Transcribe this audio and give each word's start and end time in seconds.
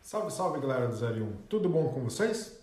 Salve, 0.00 0.32
salve 0.32 0.60
galera 0.60 0.88
do 0.88 0.94
01, 0.94 1.32
tudo 1.50 1.68
bom 1.68 1.92
com 1.92 2.04
vocês? 2.04 2.58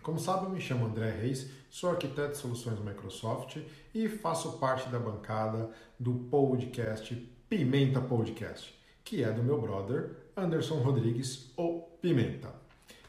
Como 0.00 0.20
sabem, 0.20 0.50
me 0.50 0.60
chamo 0.60 0.86
André 0.86 1.10
Reis, 1.10 1.50
sou 1.68 1.90
arquiteto 1.90 2.32
de 2.32 2.38
soluções 2.38 2.78
Microsoft 2.78 3.58
e 3.92 4.08
faço 4.08 4.58
parte 4.58 4.88
da 4.88 5.00
bancada 5.00 5.70
do 5.98 6.14
podcast 6.30 7.16
Pimenta 7.48 8.00
Podcast, 8.00 8.72
que 9.02 9.24
é 9.24 9.32
do 9.32 9.42
meu 9.42 9.60
brother 9.60 10.10
Anderson 10.36 10.76
Rodrigues, 10.76 11.50
ou 11.56 11.98
Pimenta. 12.00 12.54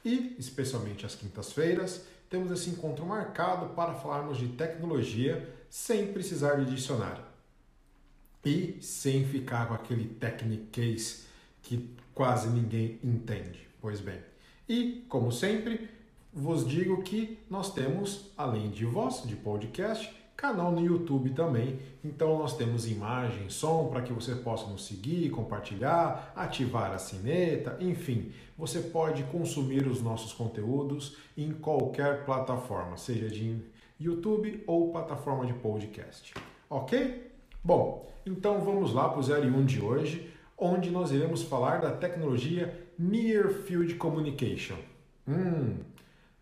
E, 0.04 0.36
especialmente 0.40 1.06
às 1.06 1.14
quintas-feiras, 1.14 2.08
temos 2.32 2.50
esse 2.50 2.70
encontro 2.70 3.06
marcado 3.06 3.76
para 3.76 3.94
falarmos 3.94 4.38
de 4.38 4.48
tecnologia 4.48 5.54
sem 5.70 6.14
precisar 6.14 6.56
de 6.56 6.74
dicionário 6.74 7.24
e 8.44 8.78
sem 8.82 9.26
ficar 9.26 9.68
com 9.68 9.74
aquele 9.74 10.06
technique 10.06 10.96
que 11.62 11.94
quase 12.16 12.50
ninguém 12.50 12.98
entende. 13.04 13.68
Pois 13.82 14.00
bem, 14.00 14.20
e 14.68 15.06
como 15.10 15.30
sempre, 15.30 15.90
vos 16.34 16.66
digo 16.66 17.04
que 17.04 17.38
nós 17.50 17.74
temos, 17.74 18.32
além 18.38 18.70
de 18.72 18.86
voz, 18.86 19.24
de 19.28 19.36
podcast, 19.36 20.10
canal 20.42 20.72
no 20.72 20.84
YouTube 20.84 21.30
também. 21.30 21.80
Então 22.04 22.40
nós 22.40 22.58
temos 22.58 22.90
imagem, 22.90 23.48
som 23.48 23.90
para 23.90 24.02
que 24.02 24.12
você 24.12 24.34
possa 24.34 24.66
nos 24.66 24.88
seguir, 24.88 25.30
compartilhar, 25.30 26.34
ativar 26.36 26.92
a 26.92 26.98
sineta, 26.98 27.78
enfim, 27.80 28.32
você 28.58 28.80
pode 28.82 29.22
consumir 29.26 29.86
os 29.86 30.02
nossos 30.02 30.34
conteúdos 30.34 31.16
em 31.38 31.52
qualquer 31.52 32.26
plataforma, 32.26 32.98
seja 32.98 33.30
de 33.30 33.56
YouTube 34.00 34.64
ou 34.66 34.92
plataforma 34.92 35.46
de 35.46 35.54
podcast. 35.54 36.34
Ok? 36.68 37.32
Bom, 37.64 38.12
então 38.26 38.62
vamos 38.62 38.94
lá 38.94 39.10
para 39.10 39.20
o 39.20 39.24
01 39.24 39.66
de 39.66 39.80
hoje, 39.80 40.34
onde 40.58 40.90
nós 40.90 41.12
iremos 41.12 41.44
falar 41.44 41.82
da 41.82 41.92
tecnologia 41.92 42.88
Near 42.98 43.50
Field 43.50 43.94
Communication. 43.96 44.78
Hum, 45.28 45.78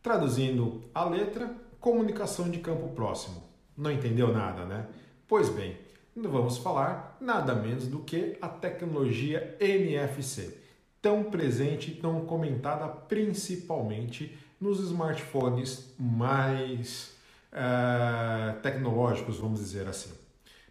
Traduzindo 0.01 0.81
a 0.95 1.03
letra, 1.03 1.53
comunicação 1.81 2.49
de 2.49 2.59
campo 2.59 2.87
próximo. 2.95 3.48
Não 3.79 3.89
entendeu 3.89 4.33
nada, 4.33 4.65
né? 4.65 4.87
Pois 5.25 5.47
bem, 5.47 5.77
vamos 6.13 6.57
falar 6.57 7.15
nada 7.21 7.55
menos 7.55 7.87
do 7.87 7.99
que 7.99 8.37
a 8.41 8.49
tecnologia 8.49 9.55
NFC, 9.57 10.57
tão 11.01 11.23
presente 11.23 11.91
e 11.91 11.95
tão 11.95 12.25
comentada 12.25 12.89
principalmente 12.89 14.37
nos 14.59 14.81
smartphones 14.81 15.93
mais 15.97 17.15
uh, 17.53 18.59
tecnológicos, 18.61 19.37
vamos 19.37 19.61
dizer 19.61 19.87
assim. 19.87 20.11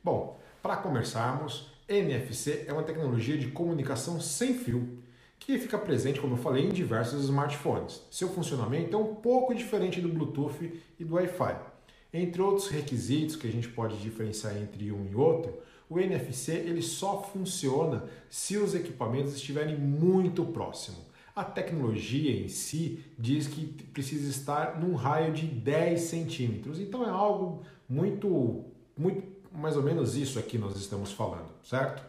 Bom, 0.05 0.39
para 0.62 0.77
começarmos, 0.77 1.73
NFC 1.89 2.67
é 2.69 2.75
uma 2.75 2.83
tecnologia 2.83 3.39
de 3.39 3.51
comunicação 3.51 4.20
sem 4.20 4.53
fio 4.53 4.98
que 5.39 5.56
fica 5.59 5.79
presente, 5.79 6.20
como 6.20 6.34
eu 6.34 6.39
falei, 6.39 6.67
em 6.67 6.73
diversos 6.73 7.25
smartphones. 7.25 8.03
Seu 8.11 8.29
funcionamento 8.29 8.95
é 8.95 8.98
um 8.98 9.14
pouco 9.14 9.55
diferente 9.55 9.98
do 9.98 10.11
Bluetooth 10.11 10.79
e 11.01 11.05
do 11.06 11.14
Wi-Fi. 11.14 11.77
Entre 12.12 12.41
outros 12.41 12.69
requisitos 12.69 13.37
que 13.37 13.47
a 13.47 13.51
gente 13.51 13.69
pode 13.69 13.97
diferenciar 13.98 14.56
entre 14.56 14.91
um 14.91 15.06
e 15.11 15.14
outro, 15.14 15.59
o 15.89 15.98
NFC 15.98 16.53
ele 16.53 16.83
só 16.83 17.23
funciona 17.23 18.05
se 18.28 18.56
os 18.56 18.75
equipamentos 18.75 19.34
estiverem 19.34 19.77
muito 19.77 20.45
próximos. 20.45 21.01
A 21.34 21.45
tecnologia 21.45 22.33
em 22.33 22.48
si 22.48 23.05
diz 23.19 23.47
que 23.47 23.67
precisa 23.92 24.29
estar 24.29 24.81
num 24.81 24.95
raio 24.95 25.33
de 25.33 25.47
10 25.47 26.01
centímetros, 26.01 26.81
então 26.81 27.05
é 27.05 27.11
algo 27.11 27.62
muito, 27.89 28.64
muito 28.97 29.23
mais 29.53 29.77
ou 29.77 29.83
menos 29.83 30.17
isso 30.17 30.39
aqui 30.39 30.59
nós 30.59 30.77
estamos 30.77 31.12
falando, 31.12 31.48
certo? 31.62 32.09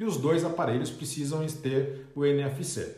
e 0.00 0.04
os 0.04 0.16
dois 0.16 0.46
aparelhos 0.46 0.88
precisam 0.90 1.46
ter 1.46 2.06
o 2.16 2.24
NFC. 2.24 2.96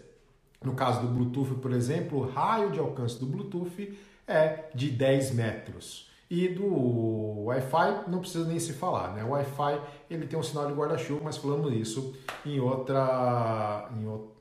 No 0.64 0.72
caso 0.72 1.00
do 1.00 1.08
Bluetooth, 1.08 1.60
por 1.60 1.72
exemplo, 1.72 2.20
o 2.20 2.30
raio 2.30 2.70
de 2.70 2.78
alcance 2.78 3.18
do 3.18 3.26
Bluetooth 3.26 3.98
é 4.24 4.70
de 4.72 4.88
10 4.88 5.34
metros. 5.34 6.08
E 6.34 6.48
do 6.48 7.44
Wi-Fi 7.44 8.08
não 8.08 8.20
precisa 8.20 8.48
nem 8.48 8.58
se 8.58 8.72
falar, 8.72 9.12
né? 9.12 9.22
O 9.22 9.32
Wi-Fi 9.32 9.78
ele 10.08 10.26
tem 10.26 10.38
um 10.38 10.42
sinal 10.42 10.66
de 10.66 10.72
guarda-chuva, 10.72 11.20
mas 11.22 11.36
falamos 11.36 11.70
isso 11.74 12.16
em 12.46 12.58
outra 12.58 13.90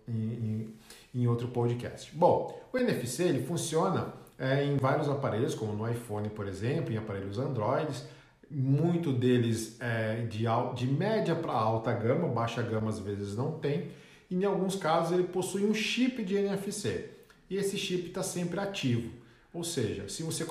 em, 0.07 0.13
em, 0.13 0.74
em, 1.13 1.28
outro 1.28 1.50
podcast. 1.50 2.16
Bom, 2.16 2.57
o 2.72 2.78
NFC 2.78 3.24
ele 3.24 3.44
funciona 3.46 4.13
é, 4.40 4.63
em 4.63 4.78
vários 4.78 5.09
aparelhos, 5.09 5.53
como 5.53 5.74
no 5.74 5.91
iPhone, 5.91 6.29
por 6.29 6.47
exemplo, 6.47 6.94
em 6.94 6.97
aparelhos 6.97 7.38
Androids 7.38 8.06
muito 8.50 9.12
deles 9.12 9.78
é 9.81 10.25
de, 10.29 10.46
de 10.75 10.88
média 10.88 11.35
para 11.35 11.52
alta 11.52 11.91
gama, 11.91 12.28
baixa 12.29 12.62
gama 12.62 12.90
às 12.90 13.00
vezes 13.00 13.35
não 13.35 13.53
tem, 13.59 13.91
e 14.29 14.35
em 14.35 14.46
alguns 14.46 14.78
casos 14.78 15.12
ele 15.12 15.23
possui 15.23 15.66
um 15.66 15.73
chip 15.73 16.23
de 16.23 16.35
NFC 16.35 17.09
e 17.50 17.58
esse 17.58 17.78
chip 17.78 18.08
está 18.08 18.23
sempre 18.23 18.62
ativo. 18.62 19.12
Ou 19.53 19.63
seja, 19.63 20.08
se 20.08 20.23
você 20.23 20.46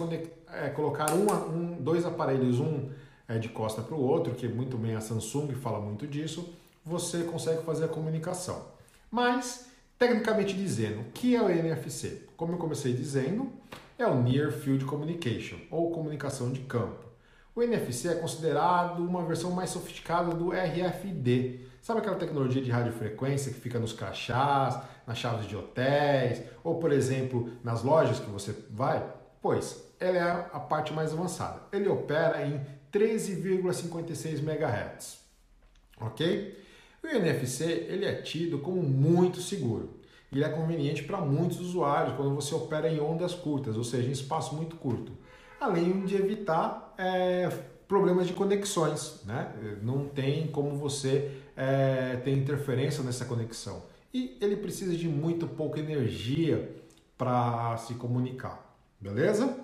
é, 0.53 0.69
colocar 0.71 1.13
uma, 1.13 1.47
um, 1.47 1.77
dois 1.81 2.05
aparelhos, 2.05 2.61
um 2.61 2.91
é, 3.29 3.39
de 3.39 3.49
costa 3.49 3.83
para 3.83 3.95
o 3.95 4.01
outro, 4.01 4.35
que 4.35 4.49
muito 4.49 4.77
bem 4.77 4.95
a 4.95 5.01
Samsung 5.01 5.55
fala 5.55 5.81
muito 5.81 6.07
disso, 6.07 6.53
você 6.85 7.23
consegue 7.25 7.63
fazer 7.63 7.85
a 7.85 7.89
comunicação. 7.89 8.67
Mas, 9.11 9.69
tecnicamente 9.99 10.55
dizendo, 10.55 11.01
o 11.01 11.05
que 11.13 11.37
é 11.37 11.43
o 11.43 11.51
NFC? 11.51 12.27
Como 12.37 12.53
eu 12.53 12.59
comecei 12.59 12.93
dizendo, 12.93 13.53
é 13.99 14.07
o 14.07 14.21
Near 14.21 14.51
Field 14.51 14.85
Communication, 14.85 15.59
ou 15.71 15.91
comunicação 15.91 16.51
de 16.51 16.61
campo. 16.61 17.11
O 17.55 17.63
NFC 17.63 18.09
é 18.09 18.15
considerado 18.15 19.01
uma 19.01 19.25
versão 19.25 19.51
mais 19.51 19.71
sofisticada 19.71 20.35
do 20.35 20.51
RFD. 20.51 21.61
Sabe 21.83 22.01
aquela 22.01 22.17
tecnologia 22.17 22.63
de 22.63 22.71
radiofrequência 22.71 23.53
que 23.53 23.61
fica 23.61 23.79
nos 23.79 23.93
crachás, 23.93 24.79
nas 25.07 25.19
chaves 25.19 25.47
de 25.47 25.57
hotéis, 25.57 26.43
ou 26.63 26.77
por 26.79 26.93
exemplo, 26.93 27.51
nas 27.63 27.83
lojas 27.83 28.21
que 28.21 28.31
você 28.31 28.55
vai? 28.71 29.05
Pois, 29.43 29.85
ela 29.99 30.17
é 30.17 30.31
a 30.53 30.61
parte 30.61 30.93
mais 30.93 31.13
avançada. 31.13 31.63
Ele 31.73 31.89
opera 31.89 32.47
em 32.47 32.61
13,56 32.93 34.39
MHz. 34.39 35.21
OK? 36.01 36.59
O 37.03 37.07
NFC 37.07 37.65
ele 37.65 38.05
é 38.05 38.15
tido 38.21 38.59
como 38.59 38.83
muito 38.83 39.41
seguro. 39.41 40.01
Ele 40.33 40.45
é 40.45 40.49
conveniente 40.49 41.03
para 41.03 41.21
muitos 41.21 41.61
usuários 41.61 42.15
quando 42.17 42.35
você 42.35 42.55
opera 42.55 42.89
em 42.89 43.01
ondas 43.01 43.35
curtas, 43.35 43.77
ou 43.77 43.85
seja, 43.85 44.09
em 44.09 44.13
espaço 44.13 44.55
muito 44.55 44.77
curto 44.77 45.13
além 45.61 46.05
de 46.07 46.17
evitar 46.17 46.95
é, 46.97 47.49
problemas 47.87 48.27
de 48.27 48.33
conexões. 48.33 49.21
Né? 49.25 49.79
Não 49.83 50.09
tem 50.09 50.47
como 50.49 50.75
você 50.77 51.31
é, 51.55 52.17
ter 52.25 52.33
interferência 52.33 53.05
nessa 53.05 53.27
conexão. 53.27 53.83
E 54.13 54.39
ele 54.41 54.57
precisa 54.57 54.97
de 54.97 55.07
muito 55.07 55.47
pouca 55.47 55.79
energia 55.79 56.75
para 57.17 57.77
se 57.77 57.95
comunicar. 57.95 58.70
Beleza? 59.01 59.59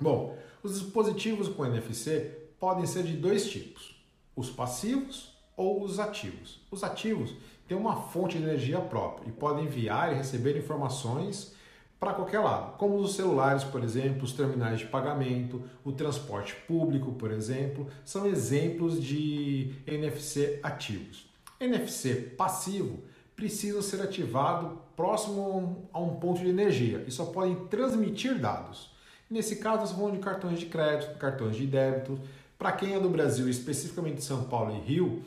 Bom, 0.00 0.36
os 0.62 0.78
dispositivos 0.78 1.48
com 1.48 1.64
NFC 1.64 2.38
podem 2.60 2.86
ser 2.86 3.04
de 3.04 3.16
dois 3.16 3.50
tipos: 3.50 4.04
os 4.36 4.50
passivos 4.50 5.32
ou 5.56 5.82
os 5.82 5.98
ativos. 5.98 6.60
Os 6.70 6.84
ativos 6.84 7.34
têm 7.66 7.76
uma 7.76 7.96
fonte 7.96 8.36
de 8.36 8.44
energia 8.44 8.80
própria 8.80 9.28
e 9.28 9.32
podem 9.32 9.64
enviar 9.64 10.12
e 10.12 10.16
receber 10.16 10.56
informações 10.56 11.54
para 11.98 12.14
qualquer 12.14 12.40
lado, 12.40 12.76
como 12.78 12.96
os 12.96 13.14
celulares, 13.14 13.62
por 13.62 13.84
exemplo, 13.84 14.24
os 14.24 14.32
terminais 14.32 14.80
de 14.80 14.86
pagamento, 14.86 15.62
o 15.84 15.92
transporte 15.92 16.52
público, 16.66 17.12
por 17.12 17.30
exemplo, 17.30 17.86
são 18.04 18.26
exemplos 18.26 19.00
de 19.00 19.72
NFC 19.86 20.58
ativos. 20.64 21.30
NFC 21.60 22.14
passivo 22.36 23.04
precisa 23.42 23.82
ser 23.82 24.00
ativado 24.00 24.78
próximo 24.94 25.88
a 25.92 25.98
um 25.98 26.14
ponto 26.14 26.40
de 26.40 26.48
energia 26.48 27.04
e 27.08 27.10
só 27.10 27.24
podem 27.24 27.56
transmitir 27.66 28.38
dados. 28.38 28.92
Nesse 29.28 29.56
caso, 29.56 29.92
falamos 29.92 30.18
de 30.18 30.24
cartões 30.24 30.60
de 30.60 30.66
crédito, 30.66 31.18
cartões 31.18 31.56
de 31.56 31.66
débito. 31.66 32.20
Para 32.56 32.70
quem 32.70 32.94
é 32.94 33.00
do 33.00 33.08
Brasil, 33.08 33.48
especificamente 33.48 34.22
São 34.22 34.44
Paulo 34.44 34.76
e 34.76 34.78
Rio, 34.78 35.24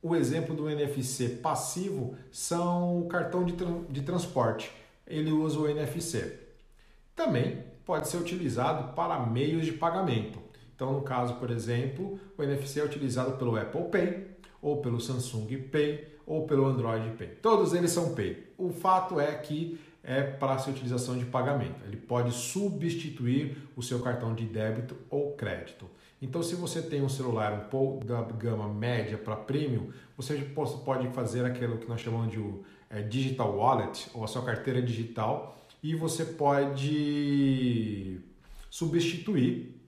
o 0.00 0.14
exemplo 0.14 0.54
do 0.54 0.70
NFC 0.70 1.40
passivo 1.42 2.14
são 2.30 3.00
o 3.00 3.08
cartão 3.08 3.44
de, 3.44 3.54
tra 3.54 3.66
de 3.88 4.02
transporte 4.02 4.70
ele 5.04 5.32
usa 5.32 5.58
o 5.58 5.68
NFC. 5.68 6.38
Também 7.16 7.64
pode 7.84 8.06
ser 8.06 8.18
utilizado 8.18 8.92
para 8.92 9.26
meios 9.26 9.66
de 9.66 9.72
pagamento. 9.72 10.38
Então, 10.72 10.92
no 10.92 11.02
caso, 11.02 11.34
por 11.34 11.50
exemplo, 11.50 12.16
o 12.38 12.42
NFC 12.44 12.78
é 12.78 12.84
utilizado 12.84 13.32
pelo 13.32 13.56
Apple 13.56 13.88
Pay, 13.90 14.30
ou 14.62 14.80
pelo 14.80 15.00
Samsung 15.00 15.48
Pay, 15.72 16.06
ou 16.30 16.46
pelo 16.46 16.64
Android 16.64 17.10
Pay. 17.16 17.26
Todos 17.42 17.74
eles 17.74 17.90
são 17.90 18.14
Pay. 18.14 18.52
O 18.56 18.70
fato 18.70 19.18
é 19.18 19.34
que 19.34 19.80
é 20.00 20.22
para 20.22 20.58
sua 20.58 20.72
utilização 20.72 21.18
de 21.18 21.24
pagamento. 21.24 21.84
Ele 21.84 21.96
pode 21.96 22.30
substituir 22.32 23.56
o 23.74 23.82
seu 23.82 23.98
cartão 23.98 24.32
de 24.32 24.44
débito 24.44 24.96
ou 25.10 25.32
crédito. 25.32 25.90
Então, 26.22 26.40
se 26.40 26.54
você 26.54 26.80
tem 26.80 27.02
um 27.02 27.08
celular 27.08 27.52
um 27.52 27.68
pouco 27.68 28.04
da 28.04 28.22
gama 28.22 28.68
média 28.68 29.18
para 29.18 29.34
premium, 29.34 29.90
você 30.16 30.36
pode 30.84 31.08
fazer 31.08 31.44
aquilo 31.44 31.78
que 31.78 31.88
nós 31.88 32.00
chamamos 32.00 32.30
de 32.30 32.40
é, 32.88 33.02
digital 33.02 33.56
wallet 33.56 34.08
ou 34.14 34.22
a 34.22 34.28
sua 34.28 34.42
carteira 34.42 34.80
digital 34.80 35.58
e 35.82 35.96
você 35.96 36.24
pode 36.24 38.20
substituir 38.70 39.79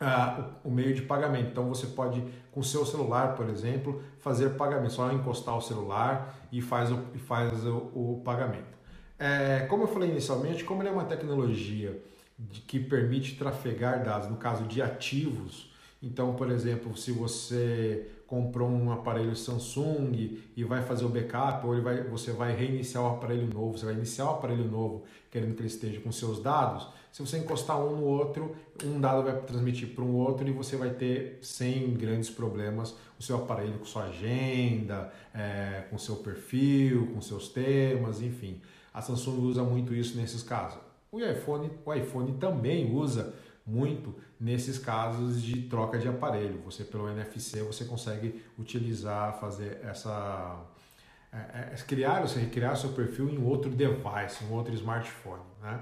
ah, 0.00 0.50
o, 0.64 0.70
meio 0.70 0.94
de 0.94 1.02
pagamento. 1.02 1.50
Então 1.50 1.68
você 1.68 1.86
pode, 1.86 2.22
com 2.52 2.62
seu 2.62 2.84
celular, 2.84 3.34
por 3.34 3.48
exemplo, 3.48 4.02
fazer 4.18 4.50
pagamento. 4.50 4.92
Só 4.92 5.10
encostar 5.12 5.56
o 5.56 5.60
celular 5.60 6.34
e 6.52 6.60
faz 6.60 6.90
o, 6.90 6.98
e 7.14 7.18
faz 7.18 7.64
o, 7.64 7.76
o 7.94 8.22
pagamento. 8.24 8.76
É, 9.18 9.66
como 9.68 9.84
eu 9.84 9.88
falei 9.88 10.10
inicialmente, 10.10 10.64
como 10.64 10.82
ele 10.82 10.90
é 10.90 10.92
uma 10.92 11.04
tecnologia 11.04 12.02
de, 12.38 12.60
que 12.60 12.78
permite 12.78 13.36
trafegar 13.36 14.04
dados, 14.04 14.28
no 14.28 14.36
caso 14.36 14.64
de 14.64 14.82
ativos, 14.82 15.72
então, 16.02 16.34
por 16.34 16.50
exemplo, 16.50 16.96
se 16.96 17.10
você 17.10 18.06
comprou 18.26 18.68
um 18.68 18.92
aparelho 18.92 19.34
Samsung 19.34 20.38
e 20.56 20.64
vai 20.64 20.82
fazer 20.82 21.04
o 21.04 21.08
backup, 21.08 21.66
ou 21.66 21.80
vai, 21.80 22.02
você 22.04 22.32
vai 22.32 22.54
reiniciar 22.54 23.02
o 23.02 23.06
aparelho 23.08 23.46
novo, 23.46 23.78
você 23.78 23.86
vai 23.86 23.94
iniciar 23.94 24.26
o 24.26 24.30
aparelho 24.30 24.64
novo 24.64 25.04
querendo 25.30 25.54
que 25.54 25.60
ele 25.60 25.68
esteja 25.68 26.00
com 26.00 26.10
seus 26.12 26.42
dados, 26.42 26.88
se 27.16 27.22
você 27.22 27.38
encostar 27.38 27.80
um 27.80 27.96
no 27.96 28.04
outro, 28.04 28.54
um 28.84 29.00
dado 29.00 29.22
vai 29.22 29.40
transmitir 29.40 29.94
para 29.94 30.04
um 30.04 30.16
outro 30.16 30.46
e 30.46 30.52
você 30.52 30.76
vai 30.76 30.90
ter 30.90 31.38
sem 31.40 31.94
grandes 31.94 32.28
problemas 32.28 32.94
o 33.18 33.22
seu 33.22 33.36
aparelho 33.38 33.78
com 33.78 33.86
sua 33.86 34.04
agenda, 34.04 35.10
é, 35.34 35.86
com 35.88 35.96
seu 35.96 36.16
perfil, 36.16 37.06
com 37.14 37.22
seus 37.22 37.48
temas, 37.48 38.20
enfim. 38.20 38.60
A 38.92 39.00
Samsung 39.00 39.40
usa 39.46 39.62
muito 39.62 39.94
isso 39.94 40.14
nesses 40.18 40.42
casos. 40.42 40.78
O 41.10 41.18
iPhone, 41.18 41.70
o 41.86 41.94
iPhone 41.94 42.34
também 42.34 42.94
usa 42.94 43.34
muito 43.66 44.14
nesses 44.38 44.78
casos 44.78 45.40
de 45.40 45.62
troca 45.62 45.98
de 45.98 46.08
aparelho. 46.08 46.60
Você 46.66 46.84
pelo 46.84 47.08
NFC 47.08 47.62
você 47.62 47.86
consegue 47.86 48.44
utilizar, 48.58 49.40
fazer 49.40 49.80
essa 49.82 50.66
é, 51.32 51.72
é, 51.72 51.76
criar, 51.86 52.20
você 52.20 52.38
recriar 52.38 52.76
seu 52.76 52.90
perfil 52.90 53.30
em 53.30 53.42
outro 53.42 53.70
device, 53.70 54.44
em 54.44 54.52
outro 54.52 54.74
smartphone. 54.74 55.40
Né? 55.62 55.80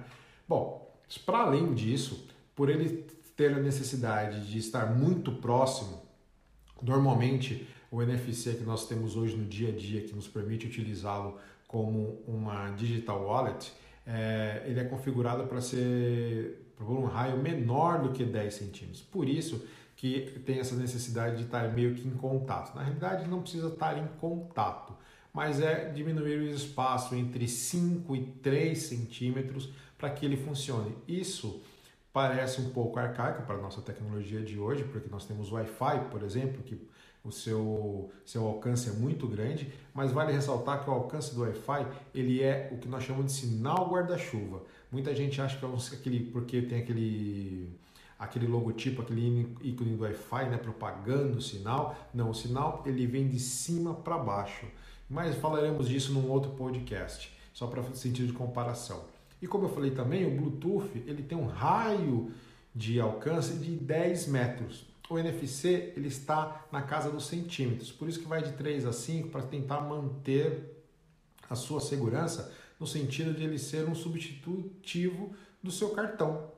Bom, 0.48 0.83
para 1.25 1.39
além 1.39 1.75
disso, 1.75 2.27
por 2.55 2.69
ele 2.69 3.06
ter 3.37 3.53
a 3.53 3.61
necessidade 3.61 4.51
de 4.51 4.59
estar 4.59 4.87
muito 4.95 5.33
próximo, 5.33 6.03
normalmente 6.83 7.67
o 7.91 8.03
NFC 8.03 8.55
que 8.55 8.65
nós 8.65 8.87
temos 8.87 9.17
hoje 9.17 9.37
no 9.37 9.45
dia 9.45 9.69
a 9.69 9.73
dia, 9.73 10.03
que 10.03 10.15
nos 10.15 10.27
permite 10.27 10.67
utilizá-lo 10.67 11.39
como 11.67 12.23
uma 12.27 12.71
digital 12.71 13.25
wallet, 13.25 13.73
é, 14.06 14.62
ele 14.67 14.81
é 14.81 14.85
configurado 14.85 15.47
para 15.47 15.61
ser 15.61 16.73
por 16.77 16.91
um 16.91 17.05
raio 17.05 17.39
menor 17.39 18.03
do 18.03 18.11
que 18.11 18.25
10 18.25 18.53
centímetros. 18.53 19.01
Por 19.03 19.29
isso 19.29 19.65
que 19.97 20.41
tem 20.45 20.59
essa 20.59 20.75
necessidade 20.75 21.37
de 21.37 21.45
estar 21.45 21.73
meio 21.73 21.95
que 21.95 22.06
em 22.06 22.11
contato. 22.11 22.75
Na 22.75 22.83
realidade, 22.83 23.29
não 23.29 23.41
precisa 23.41 23.69
estar 23.69 23.97
em 23.97 24.06
contato, 24.21 24.93
mas 25.34 25.60
é 25.60 25.90
diminuir 25.90 26.38
o 26.38 26.48
espaço 26.48 27.16
entre 27.16 27.48
5 27.48 28.14
e 28.14 28.22
3 28.40 28.78
centímetros 28.78 29.69
para 29.98 30.08
que 30.08 30.25
ele 30.25 30.36
funcione. 30.36 30.94
Isso 31.08 31.60
parece 32.12 32.60
um 32.60 32.70
pouco 32.70 33.00
arcaico 33.00 33.42
para 33.42 33.56
a 33.56 33.60
nossa 33.60 33.82
tecnologia 33.82 34.40
de 34.40 34.56
hoje, 34.56 34.84
porque 34.84 35.08
nós 35.10 35.26
temos 35.26 35.50
Wi-Fi, 35.50 36.08
por 36.08 36.22
exemplo, 36.22 36.62
que 36.62 36.81
o 37.25 37.32
seu, 37.32 38.12
seu 38.25 38.46
alcance 38.46 38.88
é 38.88 38.92
muito 38.92 39.26
grande, 39.26 39.72
mas 39.92 40.12
vale 40.12 40.31
ressaltar 40.31 40.84
que 40.84 40.90
o 40.90 40.92
alcance 40.92 41.34
do 41.34 41.40
Wi-Fi 41.40 41.86
ele 42.14 42.40
é 42.40 42.69
o 42.70 42.78
que 42.78 42.86
nós 42.86 43.02
chamamos 43.02 43.32
de 43.32 43.40
sinal 43.40 43.90
guarda-chuva. 43.90 44.62
Muita 44.92 45.12
gente 45.14 45.40
acha 45.40 45.58
que 45.58 45.64
é 45.64 45.98
aquele, 45.98 46.20
porque 46.31 46.62
tem 46.62 46.78
aquele, 46.78 47.69
aquele 48.16 48.46
logotipo, 48.46 49.02
aquele 49.02 49.52
ícone 49.62 49.96
do 49.96 50.02
Wi-Fi 50.02 50.50
né, 50.50 50.58
propagando 50.58 51.38
o 51.38 51.42
sinal. 51.42 51.96
Não, 52.12 52.31
o 52.31 52.34
sinal 52.34 52.84
ele 52.86 53.06
vem 53.06 53.26
de 53.26 53.40
cima 53.40 53.94
para 53.94 54.19
baixo. 54.19 54.66
Mas 55.09 55.37
falaremos 55.37 55.89
disso 55.89 56.12
num 56.12 56.31
outro 56.31 56.53
podcast, 56.53 57.33
só 57.53 57.67
para 57.67 57.83
sentido 57.95 58.27
de 58.27 58.33
comparação. 58.33 59.05
E 59.41 59.47
como 59.47 59.67
eu 59.67 59.71
falei 59.71 59.91
também, 59.91 60.27
o 60.27 60.37
Bluetooth 60.37 61.03
ele 61.06 61.23
tem 61.23 61.37
um 61.37 61.47
raio 61.47 62.33
de 62.75 63.01
alcance 63.01 63.55
de 63.55 63.71
10 63.77 64.27
metros 64.29 64.95
o 65.09 65.19
NFC 65.19 65.93
ele 65.97 66.09
está 66.09 66.67
na 66.73 66.83
casa 66.83 67.11
dos 67.11 67.27
centímetros, 67.27 67.93
por 67.93 68.09
isso 68.09 68.21
que 68.21 68.27
vai 68.27 68.43
de 68.43 68.53
3 68.53 68.87
a 68.87 68.93
5 68.93 69.29
para 69.29 69.43
tentar 69.43 69.81
manter 69.81 70.83
a 71.49 71.55
sua 71.55 71.81
segurança 71.81 72.53
no 72.81 72.87
sentido 72.87 73.35
de 73.35 73.45
ele 73.45 73.59
ser 73.59 73.89
um 73.89 73.95
substitutivo 73.95 75.35
do 75.62 75.71
seu 75.71 75.91
cartão. 75.91 76.51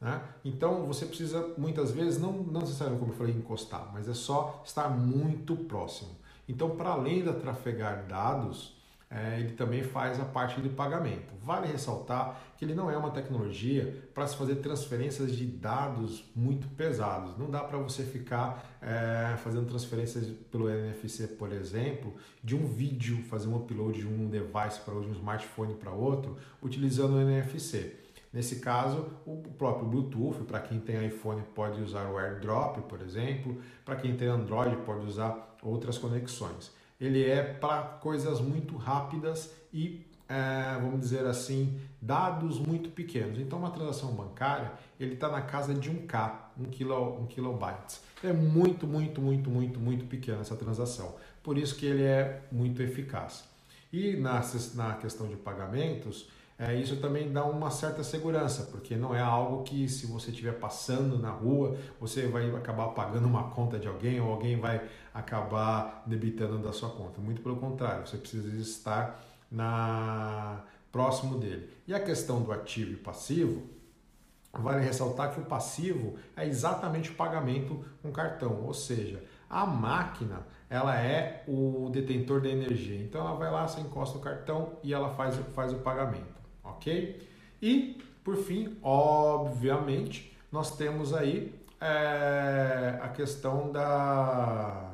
Né? 0.00 0.22
Então 0.44 0.84
você 0.86 1.06
precisa 1.06 1.54
muitas 1.58 1.90
vezes, 1.90 2.18
não, 2.18 2.32
não 2.32 2.62
necessariamente 2.62 3.00
como 3.00 3.12
eu 3.12 3.16
falei, 3.16 3.34
encostar, 3.34 3.90
mas 3.92 4.08
é 4.08 4.14
só 4.14 4.62
estar 4.64 4.88
muito 4.88 5.54
próximo. 5.56 6.10
Então, 6.48 6.76
para 6.76 6.90
além 6.90 7.24
da 7.24 7.32
trafegar 7.32 8.06
dados, 8.06 8.74
é, 9.14 9.38
ele 9.38 9.52
também 9.52 9.82
faz 9.82 10.18
a 10.18 10.24
parte 10.24 10.60
de 10.60 10.68
pagamento. 10.68 11.32
Vale 11.40 11.68
ressaltar 11.68 12.40
que 12.56 12.64
ele 12.64 12.74
não 12.74 12.90
é 12.90 12.96
uma 12.96 13.10
tecnologia 13.10 14.02
para 14.12 14.26
se 14.26 14.36
fazer 14.36 14.56
transferências 14.56 15.30
de 15.36 15.46
dados 15.46 16.24
muito 16.34 16.66
pesados. 16.68 17.38
Não 17.38 17.48
dá 17.48 17.60
para 17.60 17.78
você 17.78 18.02
ficar 18.02 18.76
é, 18.82 19.36
fazendo 19.36 19.66
transferências 19.66 20.26
pelo 20.50 20.68
NFC, 20.68 21.28
por 21.28 21.52
exemplo, 21.52 22.14
de 22.42 22.56
um 22.56 22.66
vídeo, 22.66 23.22
fazer 23.30 23.46
um 23.46 23.56
upload 23.56 24.00
de 24.00 24.06
um 24.06 24.28
device 24.28 24.80
para 24.84 24.94
outro, 24.94 25.10
de 25.10 25.16
um 25.16 25.20
smartphone 25.20 25.74
para 25.74 25.92
outro, 25.92 26.36
utilizando 26.60 27.14
o 27.14 27.20
NFC. 27.20 28.03
Nesse 28.34 28.56
caso, 28.56 29.06
o 29.24 29.36
próprio 29.56 29.88
Bluetooth, 29.88 30.44
para 30.44 30.60
quem 30.60 30.78
tem 30.80 31.06
iPhone 31.06 31.42
pode 31.54 31.80
usar 31.80 32.10
o 32.10 32.18
AirDrop, 32.18 32.82
por 32.82 33.00
exemplo, 33.00 33.56
para 33.84 33.96
quem 33.96 34.16
tem 34.16 34.28
Android 34.28 34.76
pode 34.84 35.06
usar 35.06 35.56
outras 35.62 35.96
conexões 35.96 36.70
ele 37.00 37.28
é 37.28 37.42
para 37.42 37.82
coisas 37.82 38.40
muito 38.40 38.76
rápidas 38.76 39.52
e, 39.72 40.06
é, 40.28 40.78
vamos 40.80 41.00
dizer 41.00 41.26
assim, 41.26 41.78
dados 42.00 42.58
muito 42.58 42.90
pequenos. 42.90 43.38
Então, 43.38 43.58
uma 43.58 43.70
transação 43.70 44.12
bancária, 44.12 44.72
ele 44.98 45.14
está 45.14 45.28
na 45.28 45.42
casa 45.42 45.74
de 45.74 45.90
1K, 45.90 46.32
1, 46.58 46.64
kilo, 46.64 47.20
1 47.22 47.26
kilobytes. 47.26 48.00
É 48.22 48.32
muito, 48.32 48.86
muito, 48.86 49.20
muito, 49.20 49.50
muito, 49.50 49.80
muito 49.80 50.04
pequena 50.06 50.40
essa 50.40 50.56
transação. 50.56 51.16
Por 51.42 51.58
isso 51.58 51.76
que 51.76 51.84
ele 51.84 52.04
é 52.04 52.42
muito 52.50 52.80
eficaz. 52.80 53.44
E 53.92 54.16
na, 54.16 54.40
na 54.74 54.94
questão 54.94 55.28
de 55.28 55.36
pagamentos, 55.36 56.28
é, 56.66 56.74
isso 56.74 56.96
também 56.96 57.30
dá 57.30 57.44
uma 57.44 57.70
certa 57.70 58.02
segurança, 58.02 58.68
porque 58.70 58.96
não 58.96 59.14
é 59.14 59.20
algo 59.20 59.62
que 59.64 59.86
se 59.86 60.06
você 60.06 60.30
estiver 60.30 60.52
passando 60.52 61.18
na 61.18 61.30
rua, 61.30 61.76
você 62.00 62.26
vai 62.26 62.48
acabar 62.56 62.88
pagando 62.88 63.26
uma 63.26 63.50
conta 63.50 63.78
de 63.78 63.86
alguém 63.86 64.18
ou 64.18 64.30
alguém 64.30 64.58
vai 64.58 64.82
acabar 65.12 66.02
debitando 66.06 66.58
da 66.58 66.72
sua 66.72 66.88
conta. 66.88 67.20
Muito 67.20 67.42
pelo 67.42 67.56
contrário, 67.56 68.06
você 68.06 68.16
precisa 68.16 68.48
estar 68.56 69.22
na 69.50 70.62
próximo 70.90 71.38
dele. 71.38 71.68
E 71.86 71.92
a 71.92 72.00
questão 72.00 72.40
do 72.40 72.50
ativo 72.50 72.92
e 72.92 72.96
passivo, 72.96 73.62
vale 74.50 74.82
ressaltar 74.82 75.34
que 75.34 75.40
o 75.40 75.44
passivo 75.44 76.14
é 76.34 76.46
exatamente 76.46 77.10
o 77.10 77.14
pagamento 77.14 77.84
com 78.00 78.10
cartão, 78.10 78.62
ou 78.64 78.72
seja, 78.72 79.22
a 79.50 79.66
máquina 79.66 80.46
ela 80.70 80.98
é 80.98 81.44
o 81.46 81.90
detentor 81.92 82.40
da 82.40 82.48
energia. 82.48 83.02
Então 83.02 83.20
ela 83.20 83.36
vai 83.36 83.50
lá, 83.50 83.68
você 83.68 83.80
encosta 83.80 84.16
o 84.16 84.20
cartão 84.20 84.78
e 84.82 84.94
ela 84.94 85.10
faz, 85.10 85.36
faz 85.54 85.72
o 85.72 85.80
pagamento 85.80 86.43
ok? 86.84 87.18
E, 87.62 87.98
por 88.22 88.36
fim, 88.36 88.76
obviamente, 88.82 90.36
nós 90.52 90.76
temos 90.76 91.14
aí 91.14 91.54
é, 91.80 92.98
a 93.00 93.08
questão 93.08 93.72
da 93.72 94.90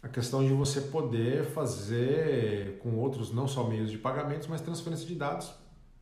a 0.00 0.08
questão 0.08 0.46
de 0.46 0.52
você 0.52 0.80
poder 0.80 1.44
fazer 1.46 2.78
com 2.78 2.96
outros 2.96 3.34
não 3.34 3.48
só 3.48 3.64
meios 3.64 3.90
de 3.90 3.98
pagamentos, 3.98 4.46
mas 4.46 4.60
transferência 4.60 5.04
de 5.04 5.16
dados 5.16 5.52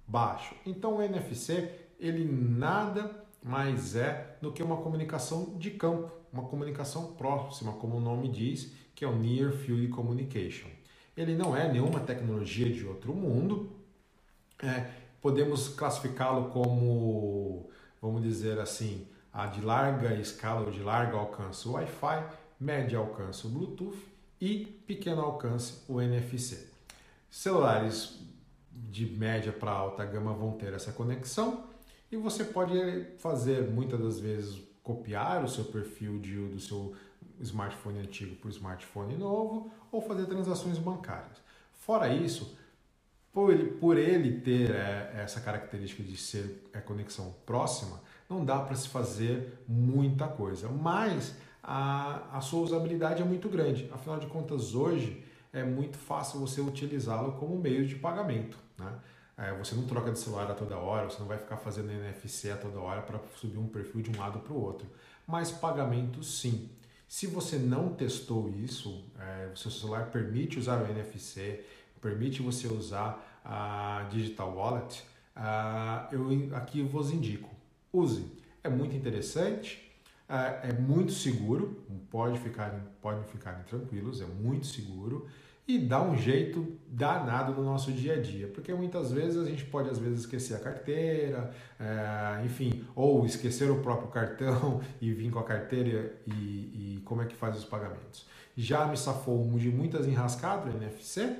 baixo. 0.07 0.55
Então 0.67 0.99
o 0.99 1.03
NFC 1.03 1.71
ele 1.99 2.25
nada 2.25 3.25
mais 3.43 3.97
é 3.97 4.37
do 4.43 4.53
que 4.53 4.63
uma 4.63 4.77
comunicação 4.77 5.57
de 5.59 5.71
campo, 5.71 6.13
uma 6.31 6.43
comunicação 6.43 7.15
próxima, 7.15 7.73
como 7.73 7.97
o 7.97 8.01
nome 8.01 8.29
diz, 8.29 8.71
que 8.95 9.03
é 9.03 9.09
o 9.09 9.17
Near 9.17 9.53
Field 9.53 9.89
Communication. 9.89 10.69
Ele 11.17 11.35
não 11.35 11.57
é 11.57 11.73
nenhuma 11.73 12.01
tecnologia 12.01 12.71
de 12.71 12.87
outro 12.87 13.15
mundo, 13.15 13.76
é, 14.63 14.91
podemos 15.21 15.69
classificá-lo 15.69 16.51
como, 16.51 17.69
vamos 18.01 18.23
dizer 18.23 18.59
assim, 18.59 19.07
a 19.33 19.47
de 19.47 19.61
larga 19.61 20.15
escala 20.15 20.63
ou 20.63 20.71
de 20.71 20.83
largo 20.83 21.17
alcance 21.17 21.69
o 21.69 21.73
Wi-Fi, 21.73 22.27
médio 22.59 22.99
alcance 22.99 23.47
o 23.47 23.51
Bluetooth 23.51 23.99
e 24.41 24.67
pequeno 24.87 25.21
alcance 25.21 25.83
o 25.89 26.01
NFC. 26.01 26.69
Celulares 27.31 28.19
de 28.73 29.07
média 29.07 29.53
para 29.53 29.71
alta 29.71 30.05
gama 30.05 30.33
vão 30.33 30.53
ter 30.53 30.73
essa 30.73 30.93
conexão 30.93 31.65
e 32.11 32.17
você 32.17 32.45
pode 32.45 33.07
fazer 33.19 33.69
muitas 33.71 34.01
das 34.01 34.21
vezes 34.21 34.61
copiar 34.83 35.45
o 35.45 35.49
seu 35.49 35.65
perfil 35.65 36.19
de, 36.21 36.37
do 36.49 36.61
seu 36.61 36.95
smartphone 37.41 37.99
antigo 37.99 38.37
para 38.37 38.49
o 38.49 38.51
smartphone 38.51 39.17
novo 39.17 39.71
ou 39.91 40.01
fazer 40.01 40.27
transações 40.27 40.79
bancárias. 40.79 41.39
Fora 41.75 42.09
isso, 42.09 42.57
por 43.37 43.53
ele, 43.53 43.65
por 43.73 43.99
ele 43.99 44.41
ter 44.41 44.71
é, 44.71 45.13
essa 45.23 45.43
característica 45.43 46.03
de 46.03 46.17
ser 46.17 46.67
é, 46.73 46.81
conexão 46.81 47.35
próxima, 47.45 48.01
não 48.31 48.43
dá 48.43 48.59
para 48.61 48.75
se 48.75 48.89
fazer 48.89 49.63
muita 49.69 50.27
coisa, 50.27 50.71
mas 50.71 51.37
a, 51.63 52.35
a 52.39 52.41
sua 52.41 52.63
usabilidade 52.63 53.21
é 53.21 53.27
muito 53.27 53.47
grande. 53.51 53.91
Afinal 53.93 54.19
de 54.19 54.27
contas, 54.27 54.75
hoje 54.75 55.23
é 55.53 55.63
muito 55.63 55.99
fácil 55.99 56.41
você 56.41 56.63
utilizá-lo 56.63 57.33
como 57.33 57.59
meio 57.59 57.87
de 57.87 57.97
pagamento. 57.97 58.57
Né? 58.79 58.91
É, 59.37 59.53
você 59.53 59.75
não 59.75 59.85
troca 59.85 60.11
de 60.11 60.19
celular 60.19 60.51
a 60.51 60.55
toda 60.55 60.79
hora, 60.79 61.11
você 61.11 61.19
não 61.21 61.27
vai 61.27 61.37
ficar 61.37 61.59
fazendo 61.59 61.93
NFC 61.93 62.51
a 62.51 62.57
toda 62.57 62.81
hora 62.81 63.03
para 63.03 63.21
subir 63.35 63.59
um 63.59 63.69
perfil 63.69 64.01
de 64.01 64.11
um 64.11 64.19
lado 64.19 64.39
para 64.39 64.55
o 64.55 64.59
outro. 64.59 64.89
Mas 65.27 65.51
pagamento 65.51 66.25
sim. 66.25 66.71
Se 67.07 67.27
você 67.27 67.59
não 67.59 67.91
testou 67.91 68.49
isso, 68.49 69.05
é, 69.21 69.51
seu 69.55 69.71
celular 69.71 70.07
permite 70.07 70.59
usar 70.59 70.83
o 70.83 70.91
NFC, 70.91 71.63
permite 72.07 72.41
você 72.41 72.69
usar 72.69 73.41
a 73.45 74.07
Digital 74.11 74.55
Wallet, 74.55 75.03
uh, 75.37 76.15
eu 76.15 76.57
aqui 76.57 76.83
vos 76.83 77.11
indico. 77.11 77.51
Use. 77.93 78.25
É 78.63 78.69
muito 78.69 78.95
interessante, 78.95 79.93
uh, 80.29 80.69
é 80.69 80.73
muito 80.73 81.11
seguro, 81.11 81.85
pode 82.09 82.39
ficar, 82.39 82.71
podem 83.03 83.25
ficar 83.25 83.65
tranquilos, 83.65 84.21
é 84.21 84.27
muito 84.27 84.67
seguro 84.67 85.27
e 85.69 85.79
dá 85.79 86.01
um 86.01 86.17
jeito 86.17 86.79
danado 86.87 87.53
no 87.53 87.65
nosso 87.65 87.91
dia 87.91 88.15
a 88.15 88.23
dia, 88.23 88.47
porque 88.47 88.73
muitas 88.73 89.11
vezes 89.11 89.37
a 89.37 89.45
gente 89.45 89.65
pode 89.65 89.91
às 89.91 89.99
vezes 89.99 90.21
esquecer 90.21 90.55
a 90.55 90.61
carteira, 90.61 91.53
é, 91.81 92.45
enfim, 92.45 92.85
ou 92.95 93.27
esquecer 93.27 93.69
o 93.69 93.83
próprio 93.83 94.09
cartão 94.09 94.81
e 95.03 95.13
vir 95.13 95.31
com 95.31 95.41
a 95.41 95.45
carteira 95.45 96.15
e, 96.25 96.31
e, 96.31 97.03
como 97.05 97.23
é 97.23 97.27
que 97.27 97.35
faz 97.35 97.57
os 97.59 97.65
pagamentos. 97.65 98.27
Já 98.57 98.87
me 98.87 98.97
safou 98.97 99.45
de 99.59 99.69
muitas 99.69 100.07
enrascadas 100.07 100.73
NFC, 100.73 101.37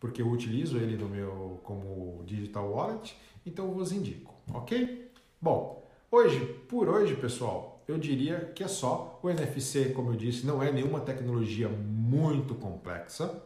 porque 0.00 0.22
eu 0.22 0.28
utilizo 0.28 0.78
ele 0.78 0.96
no 0.96 1.08
meu 1.08 1.60
como 1.62 2.22
digital 2.24 2.70
wallet, 2.70 3.16
então 3.44 3.66
eu 3.66 3.72
vos 3.72 3.92
indico, 3.92 4.34
ok? 4.52 5.10
Bom, 5.40 5.84
hoje, 6.10 6.44
por 6.68 6.88
hoje, 6.88 7.14
pessoal, 7.16 7.82
eu 7.86 7.98
diria 7.98 8.52
que 8.54 8.62
é 8.62 8.68
só 8.68 9.18
o 9.22 9.30
NFC, 9.30 9.90
como 9.90 10.12
eu 10.12 10.16
disse, 10.16 10.46
não 10.46 10.62
é 10.62 10.70
nenhuma 10.70 11.00
tecnologia 11.00 11.68
muito 11.68 12.54
complexa 12.54 13.42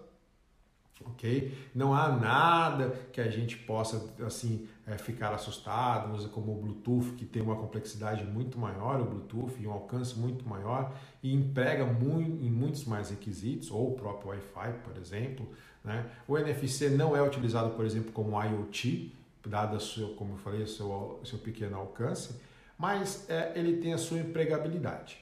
ok? 1.06 1.52
Não 1.74 1.94
há 1.94 2.08
nada 2.08 2.90
que 3.12 3.20
a 3.20 3.28
gente 3.28 3.56
possa 3.56 4.12
assim 4.24 4.68
é, 4.86 4.96
ficar 4.96 5.32
assustado, 5.32 6.28
como 6.30 6.52
o 6.52 6.60
Bluetooth 6.60 7.12
que 7.16 7.24
tem 7.24 7.42
uma 7.42 7.56
complexidade 7.56 8.24
muito 8.24 8.58
maior, 8.58 9.00
o 9.00 9.04
Bluetooth 9.04 9.54
e 9.60 9.66
um 9.66 9.72
alcance 9.72 10.18
muito 10.18 10.48
maior 10.48 10.94
e 11.22 11.32
emprega 11.32 11.84
muito, 11.84 12.44
em 12.44 12.50
muitos 12.50 12.84
mais 12.84 13.10
requisitos, 13.10 13.70
ou 13.70 13.92
o 13.92 13.94
próprio 13.94 14.30
Wi-Fi, 14.30 14.72
por 14.84 14.96
exemplo. 14.96 15.48
Né? 15.84 16.06
O 16.28 16.38
NFC 16.38 16.90
não 16.90 17.16
é 17.16 17.22
utilizado, 17.22 17.70
por 17.70 17.84
exemplo, 17.84 18.12
como 18.12 18.42
IoT, 18.42 19.12
dado 19.46 19.80
seu, 19.80 20.10
como 20.14 20.34
eu 20.34 20.38
falei, 20.38 20.66
seu, 20.66 21.20
seu 21.24 21.38
pequeno 21.38 21.76
alcance, 21.76 22.40
mas 22.78 23.28
é, 23.28 23.52
ele 23.56 23.78
tem 23.78 23.92
a 23.92 23.98
sua 23.98 24.18
empregabilidade 24.18 25.18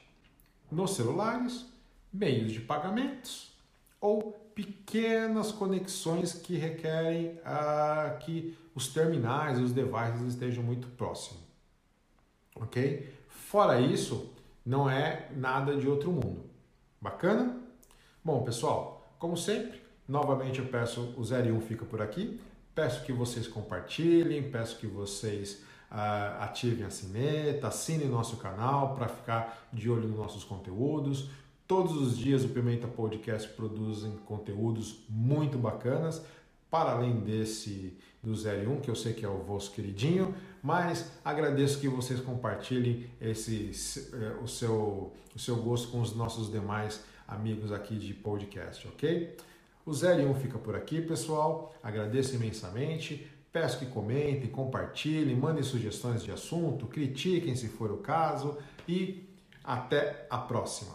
nos 0.71 0.95
celulares, 0.95 1.67
meios 2.13 2.53
de 2.53 2.61
pagamentos 2.61 3.53
ou 4.01 4.33
pequenas 4.55 5.53
conexões 5.53 6.33
que 6.33 6.57
requerem 6.57 7.39
ah, 7.45 8.17
que 8.21 8.57
os 8.75 8.89
terminais, 8.89 9.59
os 9.59 9.73
devices 9.73 10.23
estejam 10.29 10.63
muito 10.63 10.89
próximos. 10.89 11.43
Ok? 12.55 13.13
Fora 13.29 13.81
isso, 13.81 14.33
não 14.65 14.89
é 14.89 15.29
nada 15.35 15.77
de 15.77 15.89
outro 15.89 16.11
mundo. 16.11 16.45
Bacana? 17.01 17.59
Bom, 18.23 18.43
pessoal, 18.45 19.15
como 19.19 19.37
sempre, 19.37 19.80
novamente 20.11 20.59
eu 20.59 20.67
peço, 20.67 21.15
o 21.17 21.25
0 21.25 21.49
e 21.49 21.53
1 21.53 21.61
fica 21.61 21.85
por 21.85 22.03
aqui. 22.03 22.41
Peço 22.75 23.05
que 23.05 23.13
vocês 23.13 23.47
compartilhem, 23.47 24.51
peço 24.51 24.77
que 24.79 24.87
vocês 24.87 25.63
uh, 25.91 26.43
ativem 26.43 26.85
a 26.85 26.91
sineta, 26.91 27.69
assinem 27.69 28.09
nosso 28.09 28.37
canal 28.37 28.95
para 28.97 29.07
ficar 29.07 29.69
de 29.73 29.89
olho 29.89 30.09
nos 30.09 30.19
nossos 30.19 30.43
conteúdos. 30.43 31.31
Todos 31.67 31.97
os 31.97 32.19
dias 32.19 32.45
o 32.45 32.49
Pimenta 32.49 32.89
Podcast 32.89 33.49
produzem 33.51 34.11
conteúdos 34.27 35.05
muito 35.09 35.57
bacanas, 35.57 36.21
para 36.69 36.93
além 36.93 37.21
desse 37.21 37.97
do 38.23 38.33
01, 38.33 38.81
que 38.81 38.91
eu 38.91 38.97
sei 38.97 39.13
que 39.13 39.25
é 39.25 39.29
o 39.29 39.39
vosso 39.39 39.71
queridinho, 39.73 40.35
mas 40.63 41.11
agradeço 41.25 41.81
que 41.81 41.89
vocês 41.89 42.21
compartilhem 42.21 43.09
esse, 43.21 43.71
eh, 44.13 44.37
o, 44.43 44.47
seu, 44.47 45.13
o 45.35 45.39
seu 45.39 45.57
gosto 45.57 45.89
com 45.89 46.01
os 46.01 46.15
nossos 46.15 46.51
demais 46.51 47.03
amigos 47.27 47.73
aqui 47.73 47.97
de 47.97 48.13
podcast, 48.13 48.87
ok? 48.89 49.37
O 49.91 49.93
01 49.93 50.35
fica 50.37 50.57
por 50.57 50.77
aqui, 50.77 51.01
pessoal. 51.01 51.75
Agradeço 51.83 52.37
imensamente. 52.37 53.29
Peço 53.53 53.81
que 53.81 53.87
comentem, 53.87 54.47
compartilhem, 54.47 55.35
mandem 55.35 55.65
sugestões 55.65 56.23
de 56.23 56.31
assunto, 56.31 56.87
critiquem 56.87 57.57
se 57.57 57.67
for 57.67 57.91
o 57.91 57.97
caso 57.97 58.57
e 58.87 59.29
até 59.65 60.29
a 60.31 60.39
próxima. 60.39 60.93